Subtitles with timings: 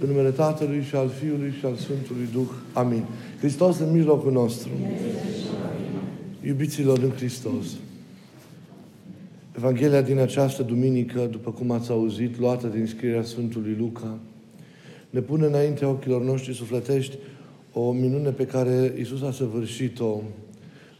[0.00, 2.48] În numele Tatălui și al Fiului și al Sfântului Duh.
[2.72, 3.04] Amin.
[3.38, 4.70] Hristos în mijlocul nostru.
[6.46, 7.66] Iubiților în Hristos.
[9.56, 14.18] Evanghelia din această duminică, după cum ați auzit, luată din scrierea Sfântului Luca,
[15.10, 17.16] ne pune înaintea ochilor noștri sufletești
[17.72, 20.20] o minune pe care Isus a săvârșit-o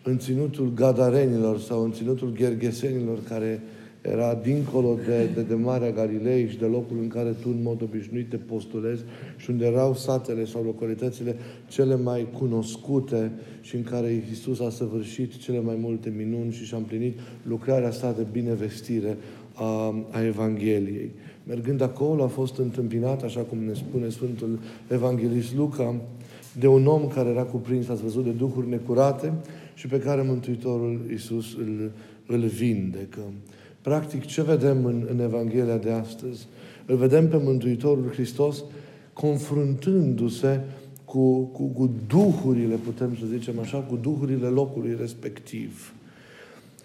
[0.02, 3.62] în ținutul gadarenilor sau în ținutul gherghesenilor care
[4.10, 7.82] era dincolo de, de, de Marea Galilei și de locul în care tu în mod
[7.82, 9.02] obișnuit te postulezi
[9.36, 11.36] și unde erau satele sau localitățile
[11.68, 13.30] cele mai cunoscute
[13.60, 18.12] și în care Iisus a săvârșit cele mai multe minuni și și-a împlinit lucrarea sa
[18.12, 19.16] de binevestire
[19.54, 21.10] a, a Evangheliei.
[21.46, 25.94] Mergând acolo a fost întâmpinat, așa cum ne spune Sfântul Evanghelist Luca,
[26.58, 29.32] de un om care era cuprins, ați văzut, de duhuri necurate
[29.74, 31.90] și pe care Mântuitorul Iisus îl,
[32.26, 33.20] îl vindecă.
[33.86, 36.46] Practic, ce vedem în, în Evanghelia de astăzi?
[36.86, 38.64] Îl vedem pe Mântuitorul Hristos
[39.12, 40.60] confruntându-se
[41.04, 45.94] cu, cu, cu duhurile, putem să zicem așa, cu duhurile locului respectiv.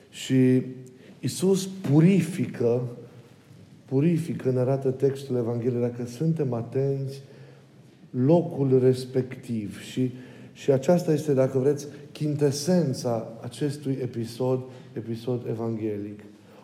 [0.09, 0.61] Și
[1.19, 2.81] Isus purifică,
[3.85, 7.21] purifică, ne arată textul Evangheliei, dacă suntem atenți,
[8.09, 9.79] locul respectiv.
[9.79, 10.11] Și,
[10.53, 14.59] și aceasta este, dacă vreți, chintesența acestui episod,
[14.93, 16.19] episod evanghelic.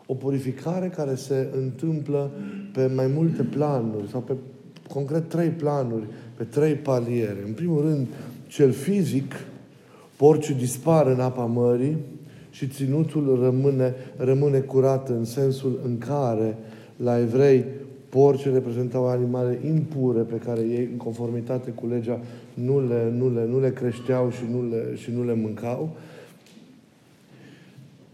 [0.09, 2.31] O purificare care se întâmplă
[2.73, 4.33] pe mai multe planuri sau pe
[4.89, 7.43] concret trei planuri, pe trei paliere.
[7.45, 8.07] În primul rând,
[8.47, 9.33] cel fizic,
[10.15, 11.97] porcii dispar în apa mării
[12.49, 16.57] și ținutul rămâne, rămâne curat în sensul în care
[16.95, 17.65] la evrei
[18.09, 22.19] porcii reprezentau animale impure pe care ei, în conformitate cu legea,
[22.53, 25.95] nu le, nu le, nu le creșteau și nu le, și nu le mâncau.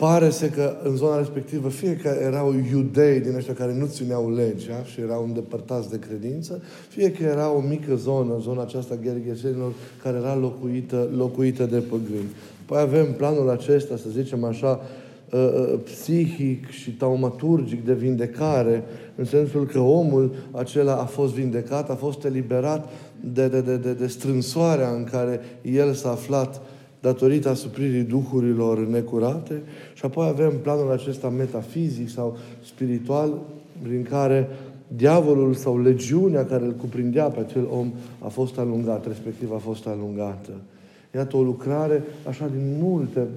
[0.03, 4.33] Pare să că în zona respectivă fie că erau iudei din ăștia care nu țineau
[4.33, 9.71] legea și erau îndepărtați de credință, fie că era o mică zonă, zona aceasta Gherghesenilor,
[10.03, 12.29] care era locuită, locuită de păgâni.
[12.65, 14.81] Păi avem planul acesta, să zicem așa,
[15.33, 18.83] ă, ă, psihic și taumaturgic de vindecare,
[19.15, 22.89] în sensul că omul acela a fost vindecat, a fost eliberat
[23.33, 26.61] de, de, de, de, de strânsoarea în care el s-a aflat
[27.03, 29.61] datorită asupririi duhurilor necurate
[30.03, 33.39] și apoi avem planul acesta metafizic sau spiritual
[33.81, 34.49] prin care
[34.87, 39.87] diavolul sau legiunea care îl cuprindea pe acel om a fost alungat, respectiv a fost
[39.87, 40.51] alungată.
[41.15, 43.27] Iată o lucrare așa din multe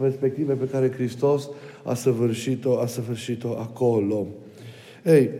[0.00, 1.48] perspective pe care Hristos
[1.82, 4.26] a săvârșit-o, a săvârșit-o acolo.
[5.04, 5.30] Ei,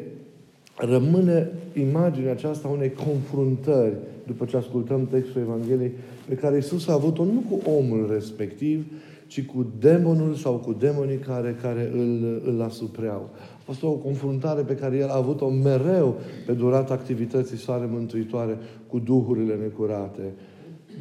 [0.76, 3.94] rămâne imaginea aceasta unei confruntări
[4.26, 5.92] după ce ascultăm textul Evangheliei
[6.28, 8.86] pe care Isus a avut-o nu cu omul respectiv,
[9.26, 13.30] ci cu demonul sau cu demonii care, care îl, îl asupreau.
[13.34, 18.58] A fost o confruntare pe care el a avut-o mereu pe durata activității sale mântuitoare
[18.86, 20.32] cu duhurile necurate.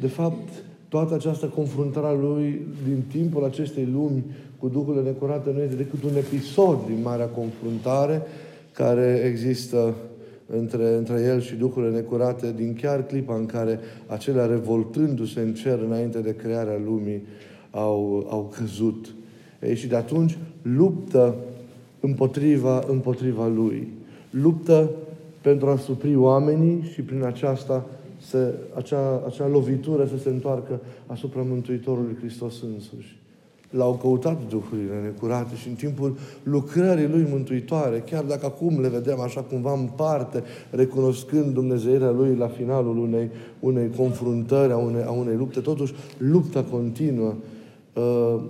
[0.00, 0.48] De fapt,
[0.88, 4.24] toată această confruntare a lui din timpul acestei lumi
[4.58, 8.22] cu duhurile necurate nu este decât un episod din marea confruntare
[8.72, 9.94] care există
[10.46, 15.78] între, între el și duhurile necurate din chiar clipa în care acelea revoltându-se în cer
[15.86, 17.22] înainte de crearea lumii
[17.74, 19.14] au, au căzut.
[19.62, 21.34] Ei, și de atunci luptă
[22.00, 23.88] împotriva, împotriva lui.
[24.30, 24.90] Luptă
[25.40, 27.86] pentru a supri oamenii și prin aceasta
[28.18, 33.18] să, acea, acea lovitură să se întoarcă asupra Mântuitorului Hristos însuși.
[33.70, 39.20] L-au căutat duhurile necurate și în timpul lucrării Lui mântuitoare, chiar dacă acum le vedem
[39.20, 43.30] așa cumva în parte, recunoscând Dumnezeirea Lui la finalul unei,
[43.60, 47.34] unei confruntări, a unei, a unei lupte, totuși lupta continuă.
[47.94, 48.42] Uh,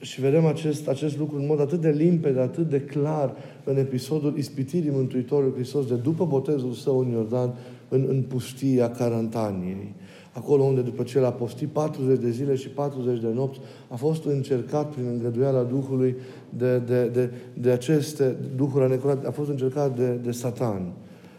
[0.00, 4.36] și vedem acest, acest lucru în mod atât de limpede, atât de clar în episodul
[4.36, 7.54] ispitirii Mântuitorului Hristos de după botezul său în Iordan,
[7.88, 9.94] în, în pustia Carantaniei.
[10.32, 14.24] Acolo unde după ce l-a postit 40 de zile și 40 de nopți, a fost
[14.24, 16.16] încercat prin îngăduiala Duhului
[16.50, 20.92] de, de, de, de aceste duhuri necurate, a fost încercat de, de Satan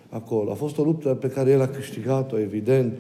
[0.10, 0.52] acolo.
[0.52, 2.94] A fost o luptă pe care el a câștigat-o, evident,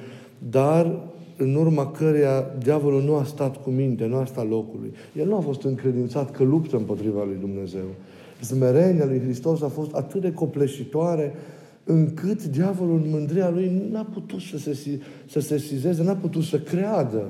[0.50, 1.00] dar
[1.41, 4.94] în urma căreia diavolul nu a stat cu minte, nu a stat locului.
[5.18, 7.86] El nu a fost încredințat că luptă împotriva lui Dumnezeu.
[8.41, 11.33] Zmerenia lui Hristos a fost atât de copleșitoare
[11.83, 16.59] încât diavolul în mândria lui n-a putut să se, să se sizeze, n-a putut să
[16.59, 17.27] creadă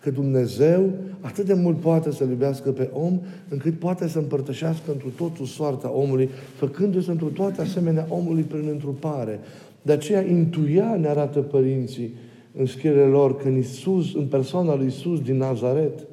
[0.00, 0.90] că Dumnezeu
[1.20, 5.90] atât de mult poate să iubească pe om, încât poate să împărtășească întru totul soarta
[5.90, 9.40] omului, făcându-se întru toate asemenea omului prin întrupare.
[9.82, 12.14] De aceea intuia, ne arată părinții
[12.56, 16.06] în scrierile lor, că în Isus, în persoana lui Isus din Nazaret,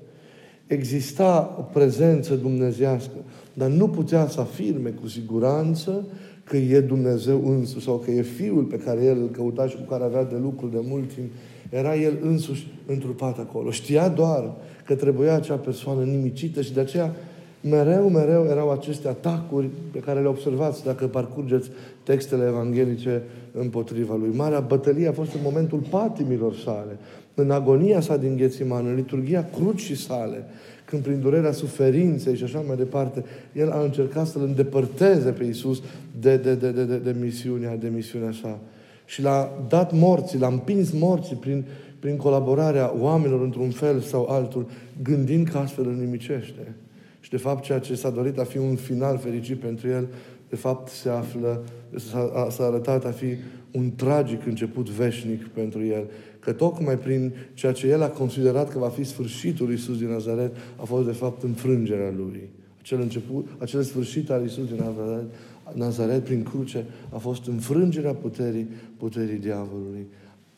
[0.68, 3.16] exista o prezență dumnezească,
[3.54, 6.06] dar nu putea să afirme cu siguranță
[6.44, 9.82] că e Dumnezeu însuși sau că e Fiul pe care El îl căuta și cu
[9.90, 11.32] care avea de lucru de mult timp,
[11.70, 13.72] era El însuși întrupat acolo.
[13.72, 14.52] Știa doar
[14.86, 17.16] că trebuia acea persoană nimicită și de aceea
[17.62, 21.70] mereu, mereu erau aceste atacuri pe care le observați dacă parcurgeți
[22.04, 24.36] textele evanghelice împotriva lui.
[24.36, 26.98] Marea bătălie a fost în momentul patimilor sale,
[27.34, 30.46] în agonia sa din Ghețiman, în liturgia crucii sale,
[30.86, 33.24] când prin durerea suferinței și așa mai departe,
[33.54, 35.82] el a încercat să-L îndepărteze pe Iisus
[36.20, 38.60] de, de, de, de, de, de misiunea, de misiunea sa.
[39.06, 41.66] Și l-a dat morții, l-a împins morții prin,
[42.00, 44.70] prin colaborarea oamenilor într-un fel sau altul,
[45.04, 46.76] gândind că astfel îl nimicește.
[47.20, 50.08] Și de fapt ceea ce s-a dorit a fi un final fericit pentru el,
[50.50, 51.64] de fapt se află,
[51.96, 53.36] s-a, s-a arătat a fi
[53.72, 56.10] un tragic început veșnic pentru el.
[56.40, 60.10] Că tocmai prin ceea ce el a considerat că va fi sfârșitul lui Iisus din
[60.10, 62.50] Nazaret, a fost de fapt înfrângerea lui.
[62.80, 65.26] Acel început, acel sfârșit al Iisus din Nazaret,
[65.74, 68.68] Nazaret prin cruce a fost înfrângerea puterii,
[68.98, 70.08] puterii diavolului.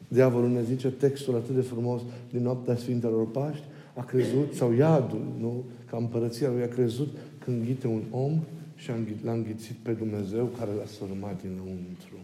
[0.08, 2.02] Diavolul ne zice textul atât de frumos
[2.32, 3.64] din noaptea Sfintelor Paști,
[3.96, 5.64] a crezut, sau iadul, nu?
[5.90, 7.08] Ca împărăția lui a crezut
[7.40, 8.40] când înghite un om
[8.82, 8.92] și
[9.24, 12.18] l-a înghițit pe Dumnezeu care l-a sărmat dinăuntru.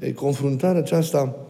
[0.00, 1.46] Ei, confruntarea aceasta,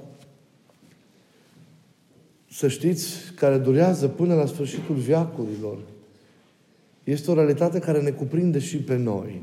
[2.50, 5.78] să știți, care durează până la sfârșitul viacurilor,
[7.04, 9.43] este o realitate care ne cuprinde și pe noi.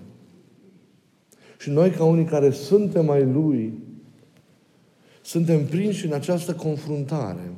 [1.59, 3.73] Și noi, ca unii care suntem mai Lui,
[5.21, 7.51] suntem prinși în această confruntare.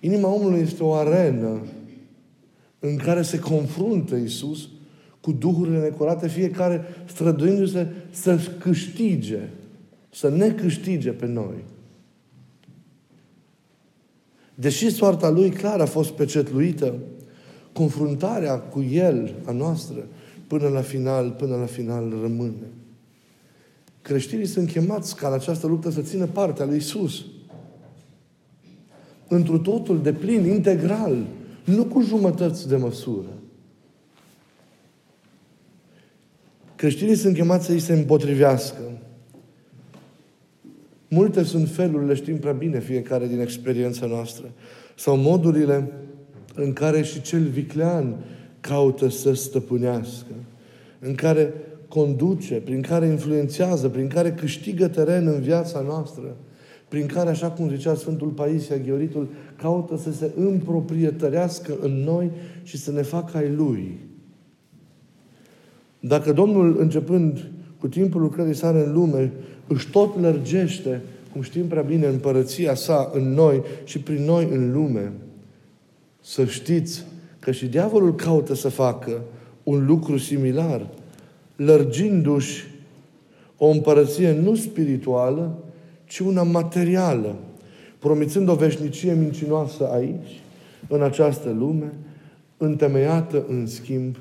[0.00, 1.60] Inima omului este o arenă
[2.78, 4.68] în care se confruntă Isus
[5.28, 9.38] cu duhurile necurate, fiecare străduindu-se să câștige,
[10.10, 11.64] să ne câștige pe noi.
[14.54, 16.94] Deși soarta lui clar a fost pecetluită,
[17.72, 20.06] confruntarea cu el, a noastră,
[20.46, 22.66] până la final, până la final rămâne.
[24.02, 27.24] Creștinii sunt chemați ca la această luptă să țină partea lui Isus.
[29.28, 31.26] Întru totul, de plin, integral,
[31.64, 33.37] nu cu jumătăți de măsură.
[36.78, 38.80] Creștinii sunt chemați să îi se împotrivească.
[41.08, 44.50] Multe sunt felurile, știm prea bine fiecare din experiența noastră,
[44.96, 45.92] sau modurile
[46.54, 48.16] în care și cel viclean
[48.60, 50.32] caută să stăpânească,
[50.98, 51.52] în care
[51.88, 56.36] conduce, prin care influențează, prin care câștigă teren în viața noastră,
[56.88, 62.30] prin care, așa cum zicea Sfântul Paisia Gheoritul, caută să se împroprietărească în noi
[62.62, 64.07] și să ne facă ai Lui.
[66.00, 69.32] Dacă Domnul, începând cu timpul lucrării sale în lume,
[69.66, 71.02] își tot lărgește,
[71.32, 75.12] cum știm prea bine, împărăția sa în noi și prin noi în lume,
[76.20, 77.04] să știți
[77.38, 79.22] că și diavolul caută să facă
[79.62, 80.86] un lucru similar,
[81.56, 82.64] lărgindu-și
[83.56, 85.58] o împărăție nu spirituală,
[86.06, 87.36] ci una materială,
[87.98, 90.42] promițând o veșnicie mincinoasă aici,
[90.88, 91.92] în această lume,
[92.56, 94.16] întemeiată, în schimb,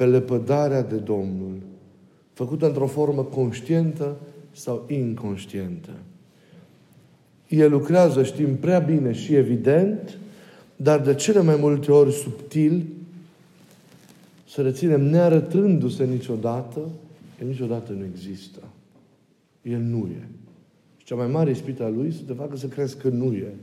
[0.00, 1.56] pe lepădarea de Domnul,
[2.32, 4.16] făcută într-o formă conștientă
[4.52, 5.90] sau inconștientă.
[7.48, 10.18] El lucrează, știm prea bine și evident,
[10.76, 12.82] dar de cele mai multe ori subtil,
[14.48, 16.80] să reținem nearătându-se niciodată,
[17.42, 18.60] el niciodată nu există.
[19.62, 20.28] El nu e.
[20.96, 23.54] Și cea mai mare ispită a lui să te facă să crezi că nu e.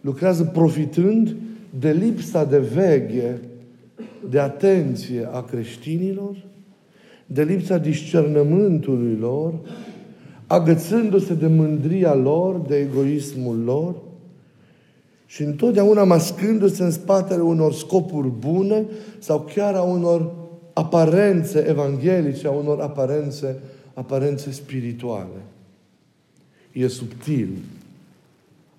[0.00, 1.36] Lucrează profitând
[1.78, 3.40] de lipsa de veghe,
[4.30, 6.36] de atenție a creștinilor,
[7.26, 9.54] de lipsa discernământului lor,
[10.46, 13.94] agățându-se de mândria lor, de egoismul lor,
[15.26, 18.84] și întotdeauna mascându-se în spatele unor scopuri bune
[19.18, 20.34] sau chiar a unor
[20.72, 23.58] aparențe evanghelice, a unor aparențe,
[23.94, 25.42] aparențe spirituale.
[26.72, 27.48] E subtil.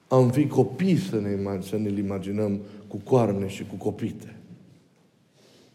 [0.08, 4.36] Am fi copii să ne, să ne imaginăm cu coarne și cu copite.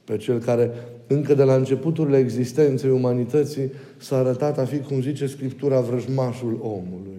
[0.09, 0.71] Pe cel care
[1.07, 7.19] încă de la începuturile existenței umanității s-a arătat a fi, cum zice Scriptura, vrăjmașul omului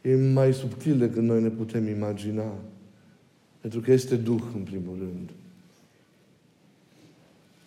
[0.00, 2.54] e mai subtil decât noi ne putem imagina.
[3.60, 5.30] Pentru că este Duh, în primul rând.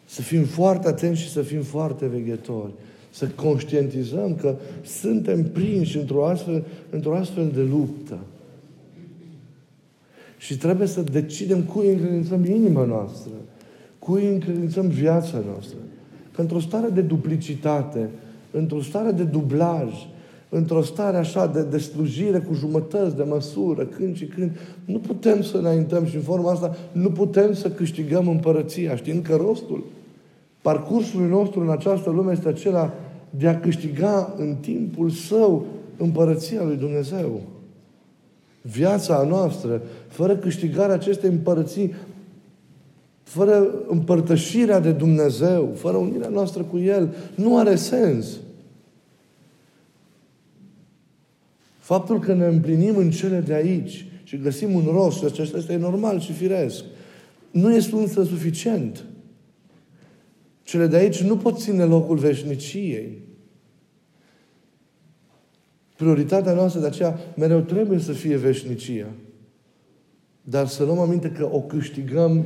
[0.06, 2.74] Să fim foarte atenți și să fim foarte veghetori.
[3.12, 8.20] Să conștientizăm că suntem prinși într-o astfel, într-o astfel de luptă.
[10.38, 13.32] Și trebuie să decidem cui încredințăm inima noastră,
[14.02, 15.78] cui încredințăm viața noastră.
[16.32, 18.10] Că într-o stare de duplicitate,
[18.52, 19.90] într-o stare de dublaj,
[20.50, 24.52] într-o stare așa de, de slujire cu jumătăți de măsură, când și când,
[24.86, 29.36] nu putem să înaintăm și în forma asta nu putem să câștigăm împărăția, știind că
[29.36, 29.84] rostul
[30.62, 32.94] Parcursul nostru în această lume este acela
[33.30, 35.66] de a câștiga în timpul său
[35.98, 37.42] împărăția lui Dumnezeu.
[38.62, 41.94] Viața noastră, fără câștigarea acestei împărății,
[43.32, 48.28] fără împărtășirea de Dumnezeu, fără unirea noastră cu El, nu are sens.
[51.80, 56.20] Faptul că ne împlinim în cele de aici și găsim un rost, acesta este normal
[56.20, 56.84] și firesc,
[57.52, 59.06] nu este însă suficient.
[60.64, 63.22] Cele de aici nu pot ține locul veșniciei.
[65.96, 69.08] Prioritatea noastră de aceea mereu trebuie să fie veșnicia.
[70.42, 72.46] Dar să luăm aminte că o câștigăm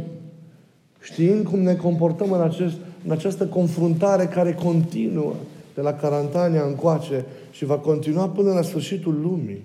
[1.06, 5.34] știind cum ne comportăm în, acest, în această confruntare care continuă
[5.74, 9.64] de la Carantania încoace și va continua până la sfârșitul lumii.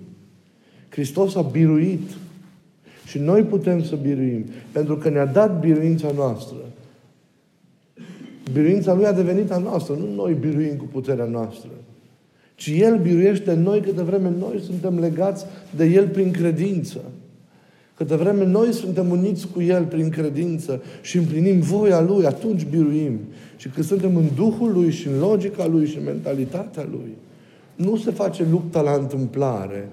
[0.88, 2.10] Hristos a biruit
[3.06, 6.56] și noi putem să biruim pentru că ne-a dat biruința noastră.
[8.52, 9.94] Biruința Lui a devenit a noastră.
[9.94, 11.70] Nu noi biruim cu puterea noastră.
[12.54, 15.44] Ci El biruiește noi câte vreme noi suntem legați
[15.76, 17.00] de El prin credință.
[18.00, 23.18] Câte vreme noi suntem uniți cu El prin credință și împlinim voia Lui, atunci biruim.
[23.56, 27.16] Și când suntem în Duhul Lui și în logica Lui și în mentalitatea Lui,
[27.74, 29.88] nu se face lupta la întâmplare.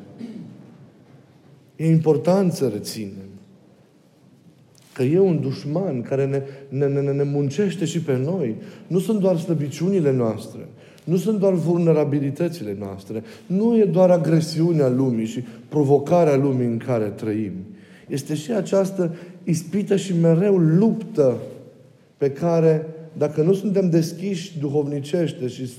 [1.75, 3.29] E important să reținem
[4.93, 8.55] că e un dușman care ne, ne, ne, ne muncește și pe noi.
[8.87, 10.67] Nu sunt doar slăbiciunile noastre.
[11.03, 13.23] Nu sunt doar vulnerabilitățile noastre.
[13.45, 17.53] Nu e doar agresiunea lumii și provocarea lumii în care trăim.
[18.07, 21.37] Este și această ispită și mereu luptă
[22.17, 22.87] pe care,
[23.17, 25.69] dacă nu suntem deschiși duhovnicește și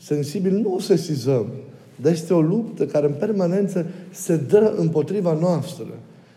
[0.00, 1.46] sensibili, nu o sesizăm.
[1.96, 5.86] Dar este o luptă care în permanență se dă împotriva noastră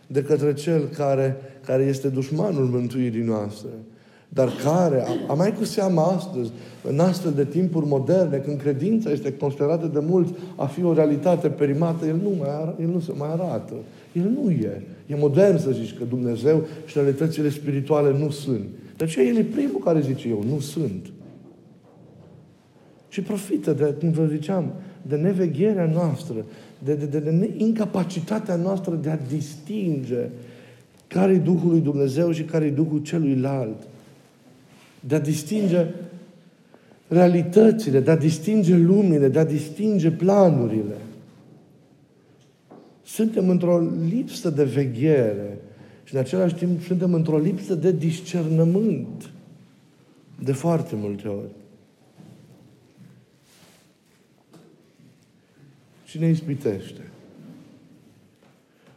[0.08, 1.36] de către Cel care,
[1.66, 3.70] care este dușmanul mântuirii noastre.
[4.36, 6.52] Dar care, a mai cu seama astăzi,
[6.84, 11.48] în astfel de timpuri moderne, când credința este considerată de mulți a fi o realitate
[11.48, 13.74] perimată, el nu, mai ar- el nu se mai arată.
[14.14, 14.84] El nu e.
[15.08, 18.66] E modern să zici că Dumnezeu și realitățile spirituale nu sunt.
[18.98, 21.06] De aceea el e primul care zice eu, nu sunt.
[23.08, 26.36] Și profită de, cum vă ziceam, de nevegherea noastră,
[26.84, 30.30] de, de, de, de incapacitatea noastră de a distinge
[31.08, 33.88] care e Duhul lui Dumnezeu și care e Duhul celuilalt.
[35.08, 35.86] De a distinge
[37.08, 40.96] realitățile, de a distinge lumile, de a distinge planurile.
[43.04, 45.58] Suntem într-o lipsă de veghere
[46.04, 49.30] și în același timp suntem într-o lipsă de discernământ
[50.44, 51.50] de foarte multe ori.
[56.16, 57.02] și ne ispitește.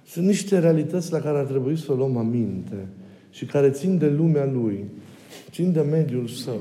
[0.07, 2.87] Sunt niște realități la care ar trebui să luăm aminte
[3.31, 4.85] și care țin de lumea Lui,
[5.51, 6.61] țin de mediul Său.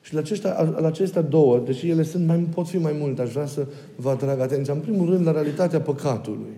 [0.00, 3.32] Și la acestea, la acestea două, deși ele sunt mai, pot fi mai multe, aș
[3.32, 4.72] vrea să vă atrag atenția.
[4.72, 6.52] În primul rând, la realitatea păcatului.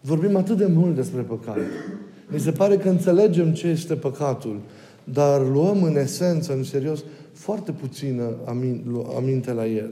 [0.00, 1.58] Vorbim atât de mult despre păcat.
[2.28, 4.60] Mi se pare că înțelegem ce este păcatul,
[5.04, 8.36] dar luăm în esență, în serios, foarte puțină
[9.16, 9.90] aminte la el.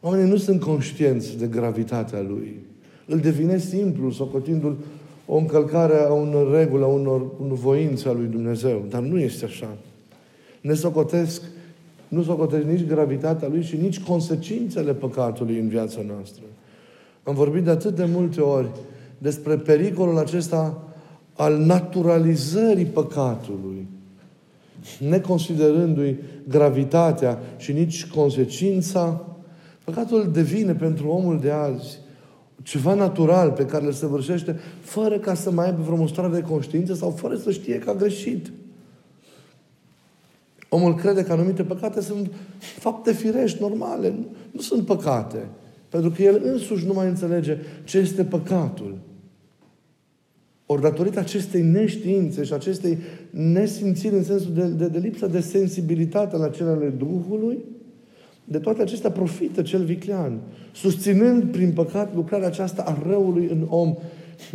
[0.00, 2.60] Oamenii nu sunt conștienți de gravitatea lui.
[3.06, 4.76] Îl devine simplu, socotindu-l
[5.26, 8.84] o încălcare a unor reguli, a unor, unor voințe a lui Dumnezeu.
[8.88, 9.76] Dar nu este așa.
[10.60, 11.42] Ne socotesc,
[12.08, 16.42] nu socotesc nici gravitatea lui și nici consecințele păcatului în viața noastră.
[17.22, 18.68] Am vorbit de atât de multe ori
[19.18, 20.82] despre pericolul acesta
[21.36, 23.86] al naturalizării păcatului,
[25.08, 29.34] neconsiderându-i gravitatea și nici consecința
[29.84, 31.98] Păcatul devine pentru omul de azi
[32.64, 36.94] ceva natural pe care îl săvârșește fără ca să mai aibă vreo mostrare de conștiință
[36.94, 38.52] sau fără să știe că a greșit.
[40.68, 44.08] Omul crede că anumite păcate sunt fapte firești, normale.
[44.08, 45.48] Nu, nu sunt păcate.
[45.88, 48.98] Pentru că el însuși nu mai înțelege ce este păcatul.
[50.66, 52.98] Ori datorită acestei neștiințe și acestei
[53.30, 57.58] nesimțiri în sensul de, de, de lipsa de sensibilitate la celele Duhului,
[58.44, 60.38] de toate acestea profită cel viclean,
[60.72, 63.94] susținând prin păcat lucrarea aceasta a răului în om,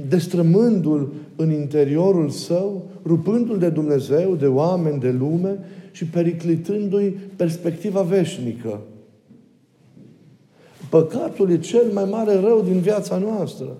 [0.08, 5.60] destrămându-l în interiorul său, rupându-l de Dumnezeu, de oameni, de lume
[5.92, 8.80] și periclitându-i perspectiva veșnică.
[10.90, 13.78] Păcatul e cel mai mare rău din viața noastră.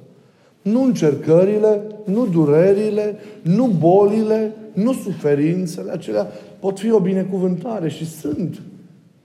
[0.62, 6.28] Nu încercările, nu durerile, nu bolile, nu suferințele, acelea
[6.60, 8.62] pot fi o binecuvântare și sunt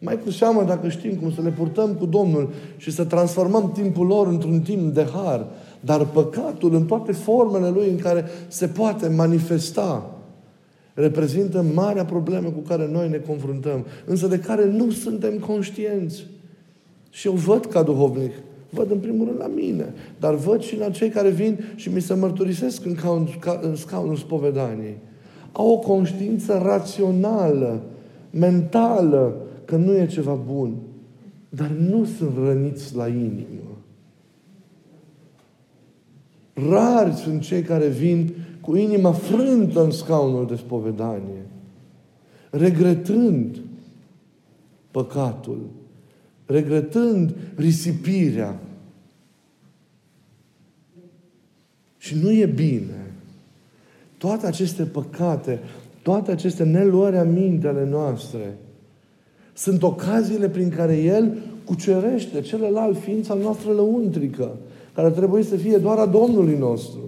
[0.05, 4.07] mai cu seamă dacă știm cum să le purtăm cu Domnul și să transformăm timpul
[4.07, 5.47] lor într-un timp de har.
[5.81, 10.15] Dar păcatul în toate formele lui în care se poate manifesta
[10.95, 16.27] reprezintă marea problemă cu care noi ne confruntăm, însă de care nu suntem conștienți.
[17.11, 18.33] Și eu văd ca duhovnic,
[18.71, 22.01] văd în primul rând la mine, dar văd și la cei care vin și mi
[22.01, 22.95] se mărturisesc în,
[23.41, 24.99] ca, în scaunul spovedaniei.
[25.53, 27.81] Au o conștiință rațională,
[28.31, 29.35] mentală,
[29.65, 30.77] că nu e ceva bun,
[31.49, 33.79] dar nu sunt răniți la inimă.
[36.53, 41.47] Rari sunt cei care vin cu inima frântă în scaunul de spovedanie,
[42.51, 43.61] regretând
[44.91, 45.61] păcatul,
[46.47, 48.61] regretând risipirea.
[51.99, 53.13] Și nu e bine.
[54.19, 55.61] Toate aceste păcate,
[56.03, 58.57] toate aceste neluări aminte ale noastre,
[59.55, 64.57] sunt ocaziile prin care El cucerește celălalt ființa noastră lăuntrică,
[64.95, 67.01] care trebuie să fie doar a Domnului nostru,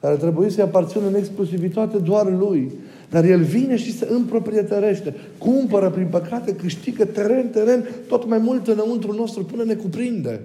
[0.00, 2.72] care trebuie să-i aparțină în exclusivitate doar Lui.
[3.10, 8.66] Dar El vine și se împroprietărește, cumpără prin păcate, câștigă teren, teren, tot mai mult
[8.66, 10.40] înăuntru nostru până ne cuprinde.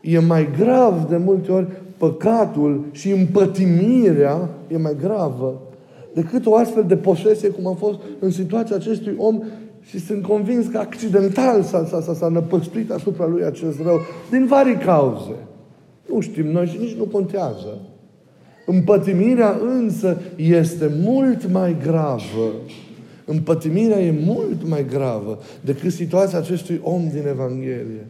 [0.00, 5.62] E mai grav de multe ori păcatul și împătimirea e mai gravă
[6.14, 9.42] decât o astfel de posesie cum a fost în situația acestui om
[9.80, 14.46] și sunt convins că accidental s-a, s-a, s-a, s-a năpăstuit asupra lui acest rău, din
[14.46, 15.34] vari cauze.
[16.08, 17.78] Nu știm noi și nici nu contează.
[18.66, 22.50] Împătimirea însă este mult mai gravă.
[23.24, 28.06] Împătimirea e mult mai gravă decât situația acestui om din Evanghelie.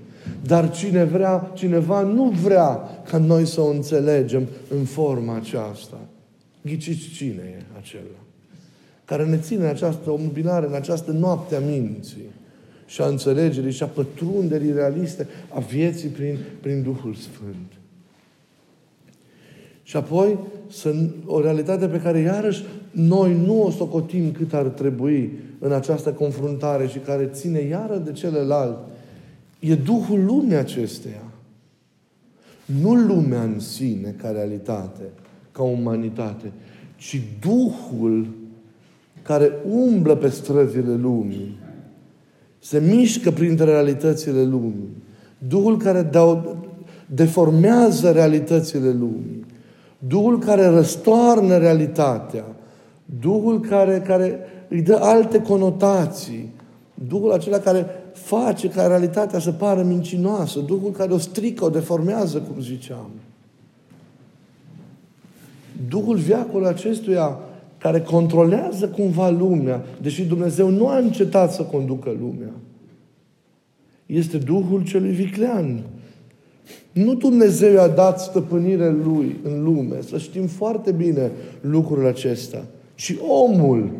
[0.47, 2.81] Dar cine vrea, cineva nu vrea
[3.11, 4.47] ca noi să o înțelegem
[4.79, 5.99] în forma aceasta.
[6.67, 8.19] Ghiciți cine e acela?
[9.05, 12.25] Care ne ține în această omubilare, în această noapte a minții
[12.87, 17.73] și a înțelegerii și a pătrunderii realiste a vieții prin, prin Duhul Sfânt.
[19.83, 25.33] Și apoi, sunt o realitate pe care iarăși noi nu o socotim cât ar trebui
[25.59, 28.79] în această confruntare și care ține iară de celălalt,
[29.59, 31.33] e Duhul lumii acesteia.
[32.65, 35.03] Nu lumea în sine ca realitate,
[35.55, 36.53] ca umanitate,
[36.97, 38.27] ci Duhul
[39.23, 41.59] care umblă pe străzile lumii,
[42.59, 45.03] se mișcă printre realitățile lumii.
[45.49, 46.11] Duhul care
[47.07, 49.45] deformează realitățile lumii.
[49.99, 52.45] Duhul care răstoarnă realitatea.
[53.21, 54.39] Duhul care, care
[54.69, 56.53] îi dă alte conotații.
[57.09, 60.61] Duhul acela care face ca realitatea să pară mincinoasă.
[60.61, 63.11] Duhul care o strică, o deformează, cum ziceam.
[65.89, 67.39] Duhul viacul acestuia
[67.79, 72.53] care controlează cumva lumea, deși Dumnezeu nu a încetat să conducă lumea,
[74.07, 75.83] este Duhul celui viclean.
[76.93, 83.17] Nu Dumnezeu i-a dat stăpânire lui în lume, să știm foarte bine lucrul acesta, ci
[83.29, 83.91] omul,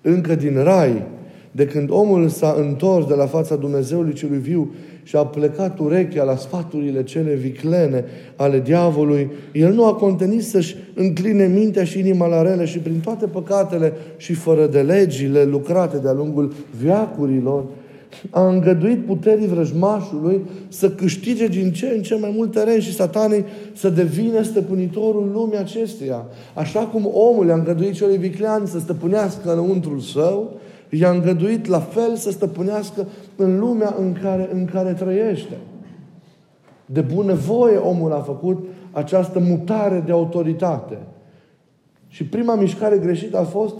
[0.00, 1.06] încă din rai,
[1.50, 4.70] de când omul s-a întors de la fața Dumnezeului celui viu
[5.08, 8.04] și a plecat urechea la sfaturile cele viclene
[8.36, 13.00] ale diavolului, el nu a contenit să-și încline mintea și inima la rele și prin
[13.00, 17.64] toate păcatele și fără de legile lucrate de-a lungul viacurilor,
[18.30, 23.44] a îngăduit puterii vrăjmașului să câștige din ce în ce mai mult teren și satanei
[23.74, 26.26] să devină stăpânitorul lumii acesteia.
[26.54, 30.58] Așa cum omul a îngăduit celui viclean să stăpânească înăuntrul său,
[30.90, 35.56] i-a îngăduit la fel să stăpânească în lumea în care, în care trăiește.
[36.86, 40.98] De bunăvoie omul a făcut această mutare de autoritate.
[42.08, 43.74] Și prima mișcare greșită a fost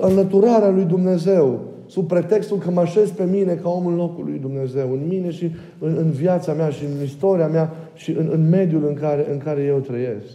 [0.00, 4.38] înlăturarea lui Dumnezeu, sub pretextul că mă așez pe mine ca om în locul lui
[4.38, 8.48] Dumnezeu, în mine și în, în viața mea și în istoria mea și în, în
[8.48, 10.28] mediul în care, în care eu trăiesc.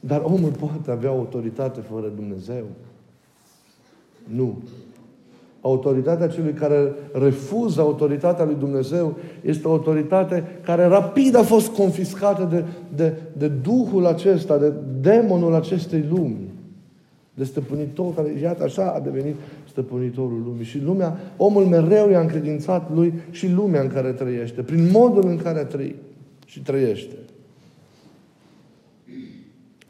[0.00, 2.64] Dar omul poate avea autoritate fără Dumnezeu?
[4.24, 4.58] Nu.
[5.60, 12.48] Autoritatea celui care refuză autoritatea lui Dumnezeu este o autoritate care rapid a fost confiscată
[12.50, 12.64] de,
[12.96, 16.48] de, de Duhul acesta, de demonul acestei lumi.
[17.34, 19.34] De stăpânitor, care, iată, așa a devenit
[19.70, 20.64] stăpânitorul lumii.
[20.64, 25.36] Și lumea, omul mereu i-a încredințat lui și lumea în care trăiește, prin modul în
[25.36, 25.96] care a trăit
[26.44, 27.14] și trăiește.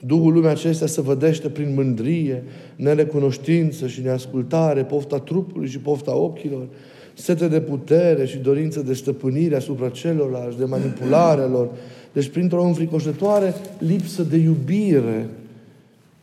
[0.06, 2.42] Duhul lumea acestea se vădește prin mândrie,
[2.76, 6.66] nerecunoștință și neascultare, pofta trupului și pofta ochilor,
[7.14, 11.68] sete de putere și dorință de stăpânire asupra celorlalți, de manipulare lor.
[12.12, 15.28] Deci printr-o înfricoșătoare lipsă de iubire,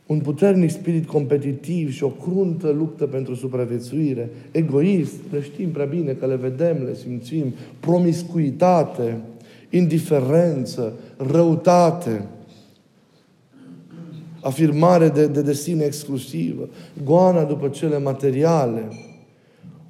[0.06, 6.12] un puternic spirit competitiv și o cruntă luptă pentru supraviețuire, egoist, le știm prea bine
[6.12, 9.16] că le vedem, le simțim, promiscuitate,
[9.70, 12.24] indiferență, răutate–
[14.48, 16.68] afirmare de, de, de sine exclusivă,
[17.04, 18.88] goana după cele materiale.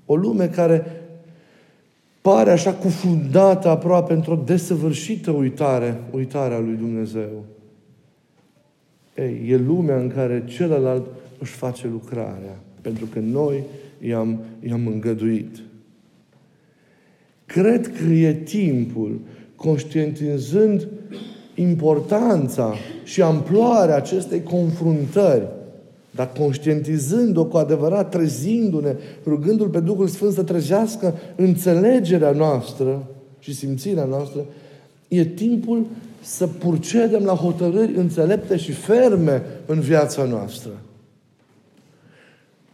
[0.06, 0.86] O lume care
[2.20, 7.44] pare așa cufundată aproape într-o desăvârșită uitare, uitarea lui Dumnezeu.
[9.14, 11.06] Ei, e lumea în care celălalt
[11.38, 13.62] își face lucrarea, pentru că noi
[14.00, 15.56] i-am, i-am îngăduit.
[17.46, 19.20] Cred că e timpul,
[19.56, 20.88] conștientizând
[21.60, 25.46] importanța și amploarea acestei confruntări,
[26.10, 28.94] dar conștientizând-o cu adevărat, trezindu-ne,
[29.26, 33.06] rugându-L pe Duhul Sfânt să trezească înțelegerea noastră
[33.38, 34.40] și simțirea noastră,
[35.08, 35.86] e timpul
[36.20, 40.70] să purcedem la hotărâri înțelepte și ferme în viața noastră.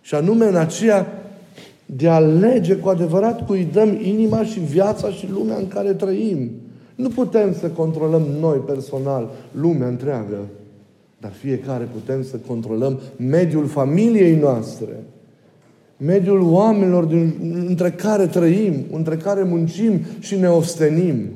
[0.00, 1.06] Și anume în aceea
[1.86, 6.50] de a alege cu adevărat cui dăm inima și viața și lumea în care trăim.
[6.94, 10.38] Nu putem să controlăm noi personal lumea întreagă,
[11.20, 15.02] dar fiecare putem să controlăm mediul familiei noastre,
[15.96, 17.34] mediul oamenilor din,
[17.68, 21.28] între care trăim, între care muncim și ne ostenim.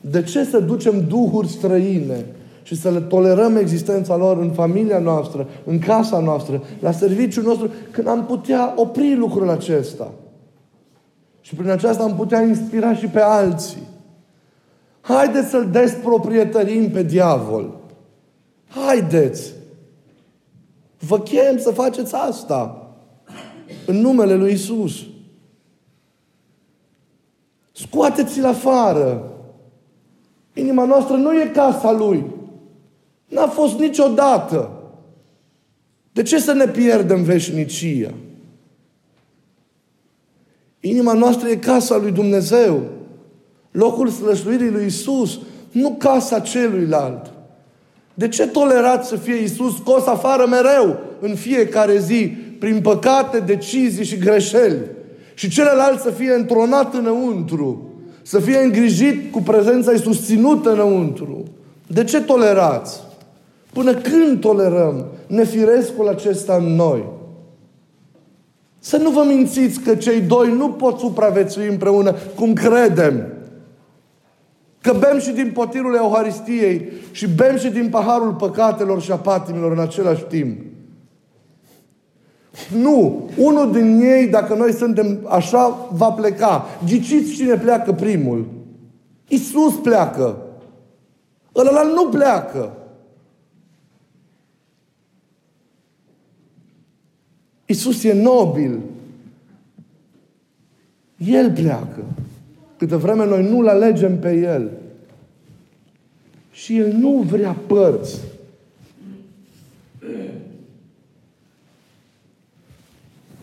[0.00, 2.24] De ce să ducem duhuri străine
[2.62, 7.70] și să le tolerăm existența lor în familia noastră, în casa noastră, la serviciul nostru,
[7.90, 10.12] când am putea opri lucrul acesta?
[11.40, 13.88] Și prin aceasta am putea inspira și pe alții.
[15.00, 17.78] Haideți să-l desproprietărim pe diavol.
[18.68, 19.52] Haideți!
[20.98, 22.90] Vă chem să faceți asta.
[23.86, 25.06] În numele lui Isus.
[27.72, 29.32] Scoateți-l afară.
[30.54, 32.24] Inima noastră nu e casa lui.
[33.28, 34.70] N-a fost niciodată.
[36.12, 38.14] De ce să ne pierdem veșnicia?
[40.80, 42.82] Inima noastră e casa lui Dumnezeu.
[43.70, 45.38] Locul slășluirii lui Isus,
[45.72, 47.30] nu casa celuilalt.
[48.14, 54.04] De ce tolerați să fie Isus scos afară mereu, în fiecare zi, prin păcate, decizii
[54.04, 54.80] și greșeli?
[55.34, 57.88] Și celălalt să fie întronat înăuntru,
[58.22, 61.44] să fie îngrijit cu prezența susținută înăuntru.
[61.86, 63.00] De ce tolerați?
[63.72, 67.04] Până când tolerăm nefirescul acesta în noi?
[68.78, 73.26] Să nu vă mințiți că cei doi nu pot supraviețui împreună cum credem.
[74.82, 79.72] Că bem și din potirul Euharistiei și bem și din paharul păcatelor și a patimilor
[79.72, 80.60] în același timp.
[82.72, 83.30] Nu!
[83.36, 86.66] Unul din ei, dacă noi suntem așa, va pleca.
[86.86, 88.46] Ghiciți cine pleacă primul.
[89.28, 90.42] Isus pleacă.
[91.54, 92.72] Ăla nu pleacă.
[97.66, 98.80] Isus e nobil.
[101.16, 102.04] El pleacă.
[102.80, 104.70] Câte vreme noi nu-L alegem pe El.
[106.52, 108.20] Și El nu vrea părți.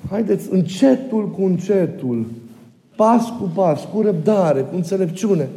[0.10, 2.26] Haideți încetul cu încetul,
[2.96, 5.50] pas cu pas, cu răbdare, cu înțelepciune,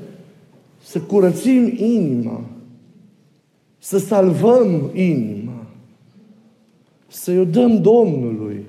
[0.83, 2.45] să curățim inima,
[3.79, 5.67] să salvăm inima,
[7.09, 8.65] să-i o dăm Domnului.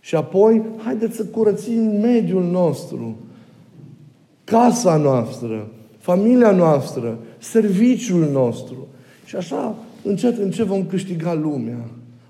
[0.00, 3.16] Și apoi, haideți să curățim mediul nostru,
[4.50, 8.86] casa noastră, familia noastră, serviciul nostru.
[9.24, 11.78] Și așa, încet, încet vom câștiga lumea.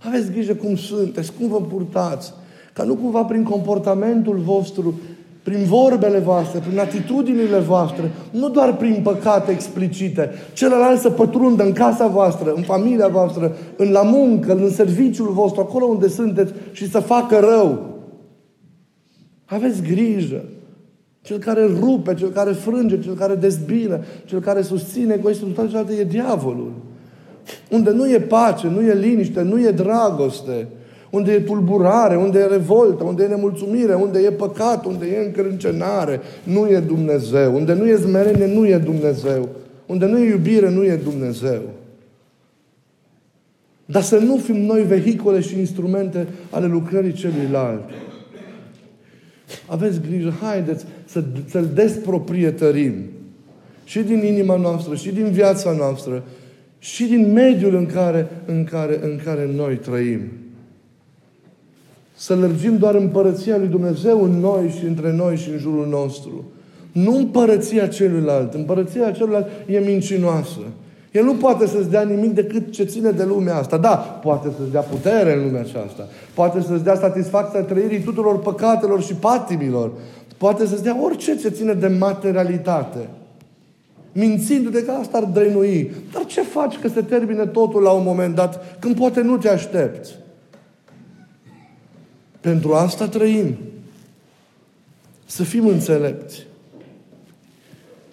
[0.07, 2.33] Aveți grijă cum sunteți, cum vă purtați,
[2.72, 4.94] ca nu cumva prin comportamentul vostru,
[5.42, 11.72] prin vorbele voastre, prin atitudinile voastre, nu doar prin păcate explicite, celălalt să pătrundă în
[11.72, 16.90] casa voastră, în familia voastră, în la muncă, în serviciul vostru, acolo unde sunteți și
[16.90, 17.96] să facă rău.
[19.44, 20.44] Aveți grijă.
[21.28, 26.00] Cel care rupe, cel care frânge, cel care dezbină, cel care susține egoistul, toate celelalte
[26.00, 26.72] e diavolul.
[27.70, 30.66] Unde nu e pace, nu e liniște, nu e dragoste,
[31.10, 36.20] unde e tulburare, unde e revoltă, unde e nemulțumire, unde e păcat, unde e încrâncenare,
[36.42, 37.54] nu e Dumnezeu.
[37.54, 39.48] Unde nu e zmerenie, nu e Dumnezeu.
[39.86, 41.62] Unde nu e iubire, nu e Dumnezeu.
[43.86, 47.82] Dar să nu fim noi vehicole și instrumente ale lucrării celuilalt.
[49.66, 52.94] Aveți grijă, haideți să, să-L desproprietărim.
[53.84, 56.24] Și din inima noastră, și din viața noastră,
[56.78, 60.20] și din mediul în care, în care, în care noi trăim.
[62.14, 66.44] Să lărgim doar împărăția lui Dumnezeu în noi și între noi și în jurul nostru.
[66.92, 68.54] Nu împărăția celuilalt.
[68.54, 70.61] Împărăția celuilalt e mincinoasă.
[71.12, 73.77] El nu poate să-ți dea nimic decât ce ține de lumea asta.
[73.77, 76.07] Da, poate să-ți dea putere în lumea aceasta.
[76.35, 79.92] Poate să-ți dea satisfacția trăirii tuturor păcatelor și patimilor.
[80.37, 83.09] Poate să-ți dea orice ce ține de materialitate.
[84.12, 85.92] mințindu-te că asta ar drăinui.
[86.12, 89.49] Dar ce faci că se termine totul la un moment dat, când poate nu te
[89.49, 90.14] aștepți?
[92.40, 93.57] Pentru asta trăim.
[95.27, 96.47] Să fim înțelepți.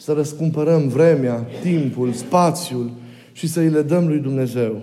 [0.05, 2.91] Să răscumpărăm vremea, timpul, spațiul
[3.31, 4.81] și să îi le dăm lui Dumnezeu.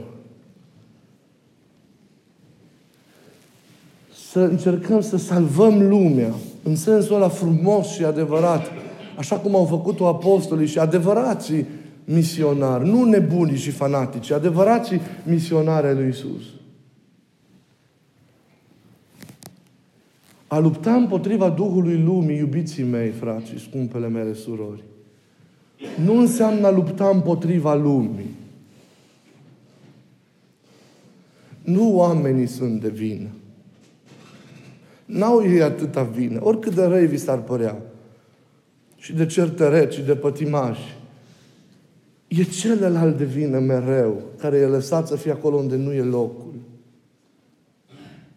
[4.30, 8.66] Să încercăm să salvăm lumea în sensul ăla frumos și adevărat,
[9.18, 11.66] așa cum au făcut-o apostolii și adevărații
[12.04, 16.42] misionari, nu nebunii și fanatici, adevărații misionari ai lui Isus.
[20.46, 24.82] A lupta împotriva Duhului Lumii, iubiții mei, frați și scumpele mele surori,
[26.04, 28.30] nu înseamnă a lupta împotriva lumii.
[31.62, 33.28] Nu oamenii sunt de vină.
[35.04, 36.40] N-au ei atâta vină.
[36.42, 37.82] Oricât de răi vi s-ar părea.
[38.96, 40.96] Și de certăreți și de pătimași.
[42.28, 46.54] E celălalt de vină mereu, care e lăsat să fie acolo unde nu e locul.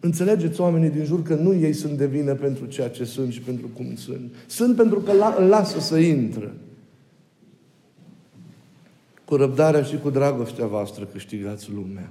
[0.00, 3.40] Înțelegeți oamenii din jur că nu ei sunt de vină pentru ceea ce sunt și
[3.40, 4.34] pentru cum sunt.
[4.46, 6.52] Sunt pentru că îl lasă să intre.
[9.26, 12.10] Cu răbdarea și cu dragostea voastră câștigați lumea.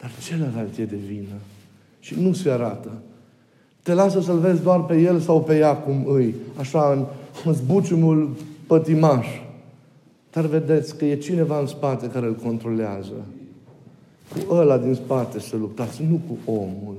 [0.00, 1.36] Dar celălalt e de vină
[2.00, 2.90] și nu se arată.
[3.82, 7.04] Te lasă să-l vezi doar pe el sau pe ea cum îi, așa în,
[7.44, 9.26] în zbuciumul pătimaș.
[10.32, 13.24] Dar vedeți că e cineva în spate care îl controlează.
[14.32, 16.96] Cu ăla din spate să luptați, nu cu omul.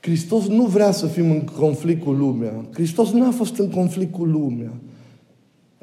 [0.00, 2.52] Hristos nu vrea să fim în conflict cu lumea.
[2.72, 4.70] Hristos nu a fost în conflict cu lumea.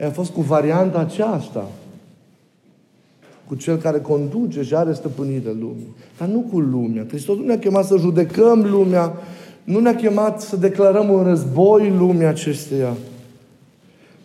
[0.07, 1.69] a fost cu varianta aceasta
[3.47, 5.95] cu cel care conduce și are stăpânire lumii.
[6.17, 7.05] Dar nu cu lumea.
[7.07, 9.13] Hristos nu ne-a chemat să judecăm lumea,
[9.63, 12.93] nu ne-a chemat să declarăm un război lumea acesteia.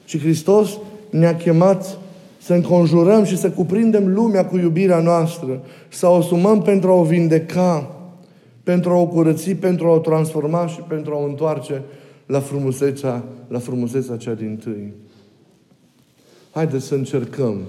[0.04, 0.70] Ci Hristos
[1.10, 1.98] ne-a chemat
[2.42, 7.02] să înconjurăm și să cuprindem lumea cu iubirea noastră, să o asumăm pentru a o
[7.02, 7.96] vindeca,
[8.62, 11.82] pentru a o curăți, pentru a o transforma și pentru a o întoarce
[12.26, 14.92] la frumusețea, la frumusețea cea din tâi.
[16.50, 17.60] Haideți să încercăm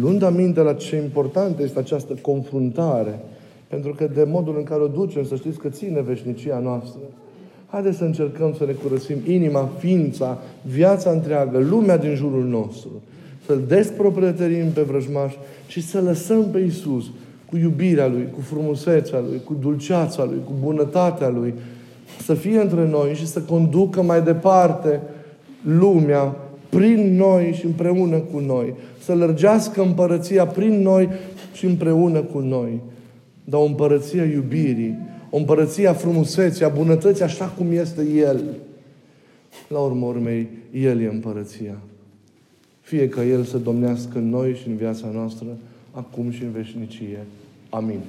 [0.00, 3.20] luând aminte la ce importantă este această confruntare,
[3.68, 7.00] pentru că de modul în care o ducem, să știți că ține veșnicia noastră.
[7.66, 12.90] Haideți să încercăm să ne curățim inima, ființa, viața întreagă, lumea din jurul nostru.
[13.46, 15.34] Să-L desproprietărim pe vrăjmaș
[15.66, 17.04] și să lăsăm pe Iisus
[17.50, 21.54] cu iubirea Lui, cu frumusețea Lui, cu dulceața Lui, cu bunătatea Lui,
[22.22, 25.00] să fie între noi și să conducă mai departe
[25.62, 26.36] lumea
[26.68, 28.74] prin noi și împreună cu noi.
[28.98, 31.08] Să lărgească împărăția prin noi
[31.52, 32.80] și împreună cu noi.
[33.44, 34.98] Dar o împărăție a iubirii,
[35.30, 38.42] o împărăție a frumuseții, a bunătății, așa cum este El.
[39.68, 41.76] La urmă urmei, El e împărăția.
[42.80, 45.46] Fie ca El să domnească în noi și în viața noastră,
[45.94, 47.26] acum și în veșnicie.
[47.70, 48.00] Amin.